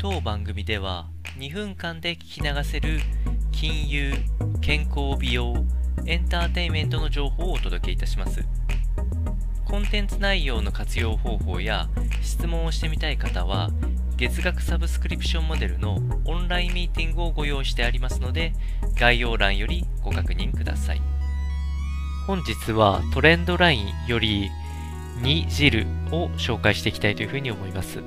[0.00, 3.00] 当番組では2分間で聞き流せる
[3.52, 4.14] 金融、
[4.62, 5.66] 健康美容、
[6.06, 8.42] エンターテインメントの情報をお届けいたします。
[9.66, 11.86] コンテンツ内容の活用方法や
[12.22, 13.68] 質問をしてみたい方は
[14.16, 18.54] 月額サブスクリプションモデルのオンラインミーティングをご用意してありますので
[18.98, 21.02] 概要欄よりご確認ください。
[22.26, 24.48] 本日はトレンドラインより
[25.20, 27.98] 2汁を紹介していきたいというふうに思います。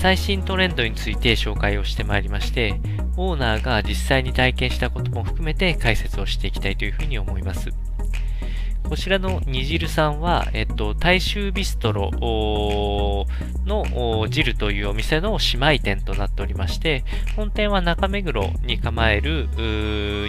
[0.00, 2.80] 最新トレンドについて紹介をしてまいりまして
[3.18, 7.68] オーナーが実際に体験したことも含めて解説をしていきたいというふうに思います
[8.88, 12.10] こちらの煮汁さんは、えっと、大衆ビストロ
[13.66, 17.04] の汁というお店の姉妹店となっておりまして、
[17.36, 19.48] 本店は中目黒に構える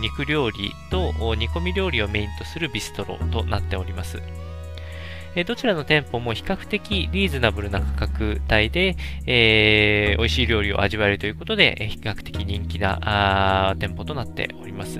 [0.00, 4.20] 肉料理と煮込み料理をメインとするビストロとなっております。
[5.38, 14.98] えどちらの店舗も比較的リーズナブルな価格帯で、えー、美味しい料理を味わえるということで、比較的人気な店舗となっております。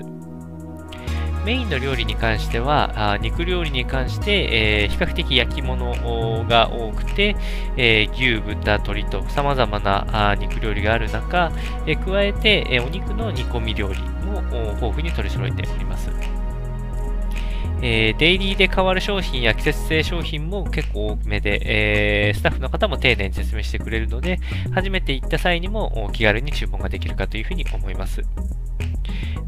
[1.45, 7.35] メインの料理に関しては、あ肉料理に関して、えー、比較的焼き物が多くて、
[7.75, 11.51] えー、牛、豚、鶏と様々なあ肉料理がある中、
[11.85, 16.09] えー、加えて、えお肉の煮込み料理も豊富に取り揃えております。
[17.81, 24.39] えー、デイリーで変わる商品や季節性商品も結構多めで、えー、スタッフの方も丁寧に説明してくれるので、
[24.73, 28.21] 初めて行った際にも気軽に注文ができるかというふうに思います。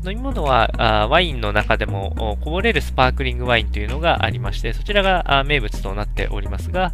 [0.03, 6.93] 飲み物はワインの中でもこぼれるスパークリングワインというのがありまして、そちらが名物となっておりますが、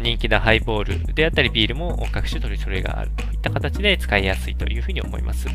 [0.00, 5.48] 人気なハイボールであったりビールも各種取り揃えがあるといった形で使いやすいというふうに思います。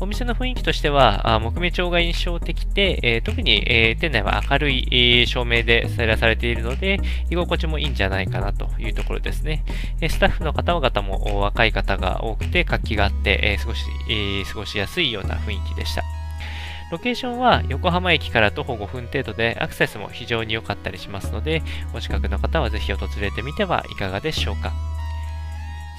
[0.00, 6.98] お店の雰囲気としては、木目調が印象的で、えー、特に、えー、店内は明るい、えー、照明で照らされているので、
[7.30, 9.62] 居心地もいいんじゃないかなというところですね。
[10.00, 16.02] えスタッフの方々も若い方が多くて活気があって、え過ごし、え過ごしやすいような雰囲気でした。
[16.90, 21.62] ロケーションは横浜駅から徒歩5分程度でアクセスも非常に良かったりしますので、
[21.94, 24.72] お近くの方はぜひ訪れてみてはいかがでしょうか。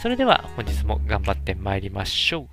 [0.01, 2.50] それでは本日も頑張って参りましょう。